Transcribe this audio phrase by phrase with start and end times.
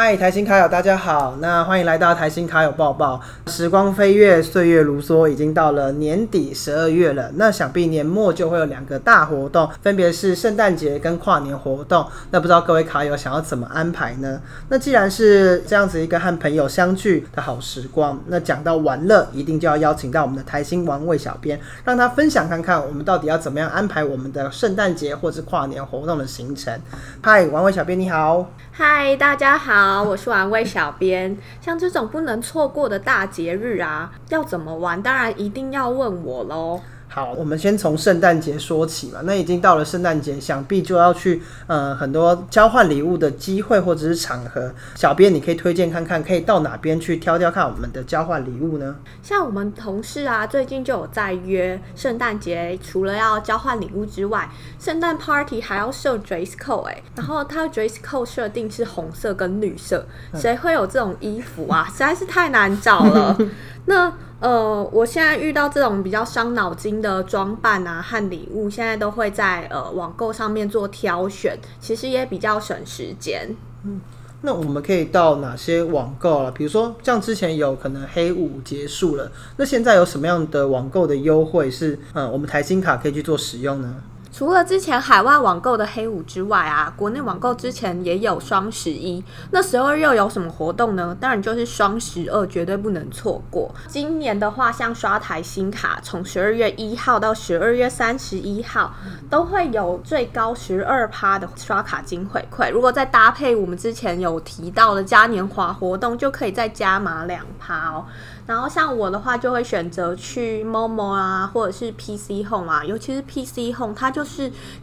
[0.00, 3.20] 嗨，台新卡友，大家好，那欢迎来到台新卡友报报。
[3.48, 7.32] 时光飞跃，岁月如梭，已经到了年底十二月了。
[7.34, 12.06] 那想必年末就会有两个大活动，分别是圣诞节跟跨年活动。
[12.30, 14.40] 那不知道各位卡友想要怎么安排呢？
[14.68, 26.80] 那既然是这样子一个和朋友相聚的好时光，那讲到玩乐，一定就要邀请到我们的台新玩味小编，让他分享看看我们到底要怎么样安排我们的圣诞节或是跨年活动的行程。
[27.20, 28.48] 嗨，玩味小编你好。
[28.70, 31.36] 嗨，大家好，好我是玩味小编。
[31.60, 35.02] 像这种不能错过的大节日啊，要怎么玩？
[35.02, 36.80] 当然一定要问我喽。
[37.18, 39.18] 好，我们先从圣诞节说起嘛。
[39.24, 44.72] 那已经到了圣诞节，想必就要去呃很多交换礼物的机会或者是场合。
[44.94, 48.94] 小编，你可以推荐看看，可以到哪边去挑挑看我们的交换礼物呢？
[49.20, 61.88] 像我们同事啊，最近就有在约圣诞节，除了要交换礼物之外，圣诞 party 还要设 dress code 哎，然后它 dress code 设定是红色跟绿色，谁会有这种衣服啊？
[61.90, 63.36] 实在是太难找了。
[63.86, 73.48] 那呃，我现在遇到这种比较伤脑筋的装扮啊和礼物，现在都会在呃网购上面做挑选，其实也比较省时间。
[73.84, 74.00] 嗯，
[74.42, 76.52] 那我们可以到哪些网购了？
[76.52, 83.96] 比如说像之前有可能黑五结束了，那现在有什么样的网购的优惠是嗯我们台新卡可以去做使用呢？
[84.38, 89.20] 除了之前海外网购的黑五之外啊，国内网购之前也有双十一。
[89.50, 91.16] 那十二月有什么活动呢？
[91.20, 93.74] 当然就是双十二，绝对不能错过。
[93.88, 98.94] 今年的话，像刷台新卡，从十二月一号到十二月三十一号，
[99.28, 102.70] 都会有最高十二趴的刷卡金回馈。
[102.70, 108.04] 如果再搭配我们之前有提到的嘉年华活动，就可以再加码两趴哦。
[108.46, 114.24] 然后像我的话，就会选择去 Momo 啊，或者是 PC Home 啊，尤其是 PC Home，它就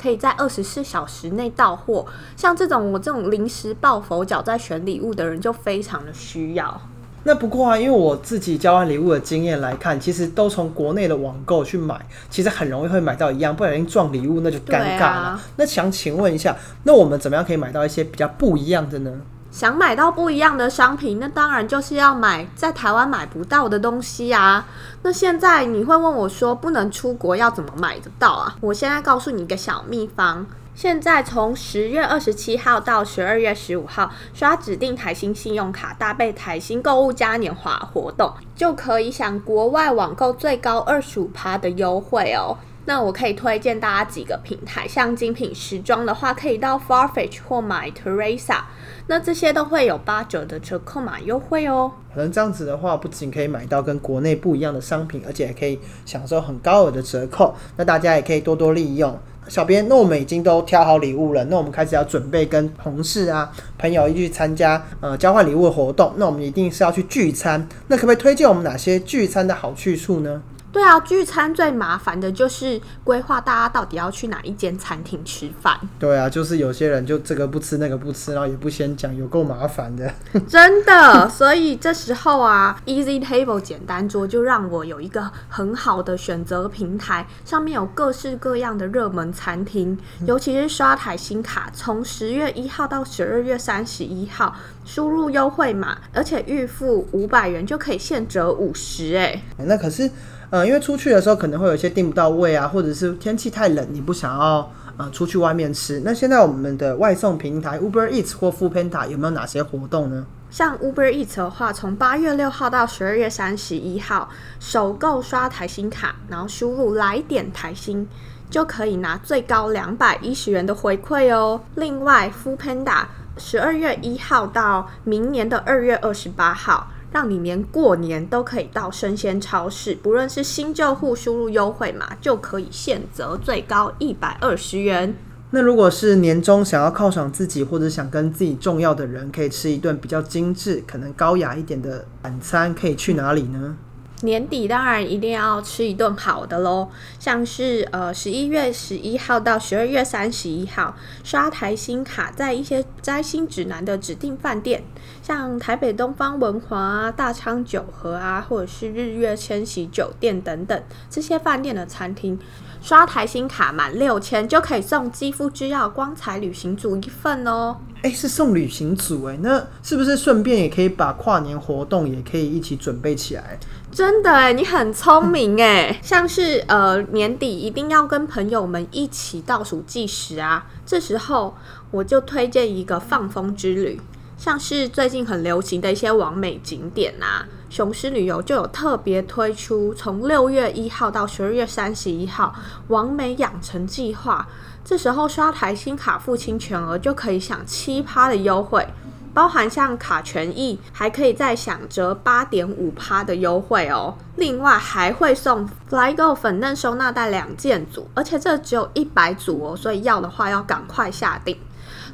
[0.00, 2.06] 可以在二十四小时内到货。
[2.36, 6.80] 像这种我这种临时抱佛脚在选礼物的人，就非常的需要。
[7.26, 11.98] 那不过啊，因为我自己交换礼物的经验来看，其实都从国内的网购去买，
[12.28, 15.40] 其实很容易会买到一样，不小心撞礼物那就尴尬了。
[15.56, 19.10] 那想请问一下，那我们怎么样可以买到一些比较不一样的呢？
[19.54, 24.66] 想买到不一样的商品，那当然就是要买在台湾买不到的东西啊。
[25.02, 28.56] 那现在你会问我说，不能出国要怎么买得到啊？
[28.60, 30.44] 我现在告诉你一个小秘方，
[30.74, 42.58] 现在从十月二十七号到十二月十五号，刷指定台新信用卡，搭配台新购物嘉年华活动，就可以享国外网购最高二十五趴的优惠哦。
[42.86, 48.58] 那我可以推荐大家几个平台，像精品时装的话，可以到 Farfetch 或买 Teresa。
[49.06, 51.92] 那这些都会有八折的折扣码优惠哦。
[52.14, 57.54] 可能这样子的话，不仅可以买到跟国内不一样的商品，而且还可以享受很高额的折扣。
[57.76, 59.18] 那大家也可以多多利用。
[59.46, 66.14] 小编，那我们已经都挑好礼物了，那我们开始要准备跟同事啊、朋友一起参加呃交换礼物的活动。
[66.16, 67.66] 那我们一定是要去聚餐。
[67.88, 70.42] 那可不可以推荐我们哪些聚餐的好去处呢？
[70.74, 75.78] 对啊，聚餐最麻烦的就是规划大家到底要去哪一间餐厅吃饭。
[76.00, 80.12] 对啊，就是有些人就这个不吃那个不吃，然后也不先讲，有够麻烦的。
[80.48, 89.96] 真的，所以这时候啊，Easy Table 简单桌就让我有一个很好的选择平台，上面有各式各样的热门餐厅，
[90.26, 94.52] 尤其是刷台新卡，从十月一号到十二月三十一号，
[94.84, 99.16] 输入优惠码，而且预付五百元就可以现折五十。
[99.16, 100.10] 哎，那可是。
[100.54, 106.00] 呃，因为出去的时候可能会有一些订不到位啊，或者是天气太冷，你不想要呃出去外面吃。
[106.04, 110.24] 那现在我们的外送平台 Uber Eats 或 f o o Panda 有没有哪些活动呢？
[110.52, 114.28] 像 Uber Eats 的话，从八月六号到十二月三十一号，
[114.60, 118.06] 首购刷台新卡，然后输入来点台新，
[118.48, 121.60] 就可以拿最高两百一十元的回馈哦。
[121.74, 123.06] 另外 f o o Panda
[123.36, 126.86] 十二月一号到明年的二月二十八号。
[127.14, 135.14] 让你连过年都可以到生鲜超市，不论是新旧户输入优惠码，就可以现折最高一百二十元。
[135.50, 143.76] 那如果是年终想要犒赏自己，或者想跟自己重要的人可以吃一顿比较精致、可能高雅一点的晚餐，可以去哪里呢？
[144.24, 146.88] 年底当然一定要吃一顿好的喽，
[147.18, 154.82] 像是呃十一月十一号到十二月三十一号，刷台新卡在一些摘星指南的指定饭店，
[155.22, 162.38] 像台北东方文华、大昌九和啊，或者是日月千禧酒店等等这些饭店的餐厅，
[162.80, 167.76] 刷台新卡满六千就可以送肌肤之钥光彩旅行组一份哦。
[168.04, 173.58] 哎，是送旅行组哎，那是不是顺便也可以把跨年活动也可以一起准备起来？
[173.90, 181.56] 真的哎，你很聪明哎， 像是呃年底一定要跟朋友们一起倒数计时啊，这时候
[181.90, 183.98] 我就推荐一个放风之旅。
[184.36, 192.54] 像是最近很流行的一些完美景点啊，雄狮旅游就有特别推出从六月一号到十二月三十一号
[192.88, 194.46] 完美养成计划。
[194.84, 198.86] 这时候刷台新卡付清全额就可以享七趴的优惠，
[199.32, 204.14] 包含像卡权益，还可以再享折八点五趴的优惠哦。
[204.36, 211.56] 另外还会送 FlyGo 粉嫩收纳袋两件组，而且这只有一百组哦，所以要的话要赶快下定。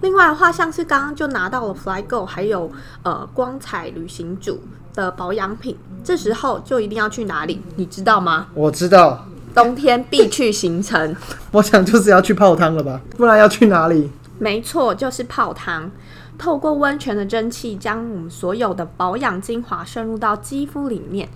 [0.00, 2.70] 另外的话，像是刚刚就拿到了 FlyGo，还有
[3.02, 4.60] 呃光彩旅行组
[4.92, 7.62] 的保养品，这时候就一定要去哪里？
[7.76, 8.48] 你知道吗？
[8.52, 9.24] 我知道，
[9.56, 11.16] 冬天必去行程。
[11.50, 14.10] 我想就是要去泡汤了吧，不然要去哪里？
[14.38, 15.90] 没错，就是泡汤。
[16.36, 21.30] 透过温泉的蒸汽，将我们所有的保养精华渗入到肌肤里面，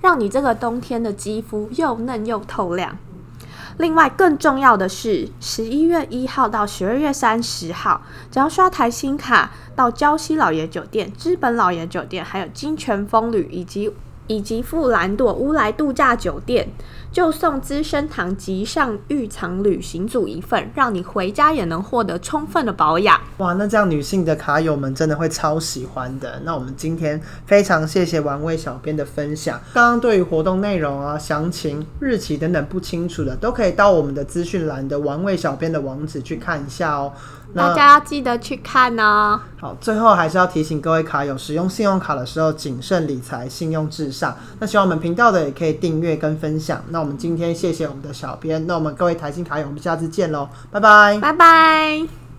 [0.00, 2.96] 让你这个冬天的肌肤又嫩又透亮。
[3.78, 13.90] 另外，更重要的是，十一月一号到十二月三十号，只要刷台新卡到礁溪老爷酒店、资本老爷酒店，还有金泉风旅以及
[14.28, 16.68] 以及富兰朵乌来度假酒店，
[17.12, 23.20] 就送资生堂极上浴场旅行组一份，让你回家也能获得充分的保养。
[23.38, 26.40] 哇，那这样女性的卡友们真的会超喜欢的。
[26.44, 29.60] 那我们今天非常谢谢玩味小编的分享。
[29.74, 37.12] 刚刚对于活动内容啊、详情、日期等等不清楚的，都可以到我们的资讯栏的玩味小编的网址去看一下哦。
[37.52, 39.40] 大家要记得去看哦。
[39.58, 44.36] 好，最后还是要提醒各位卡友，使用信用卡的时候谨慎理财，信用至上。
[44.60, 46.80] 那希望我们频道的也可以订阅跟分享。
[47.00, 52.29] 那我们今天谢谢我们的小编，那我们各位台新台友，我们下次见喽，拜拜，拜拜。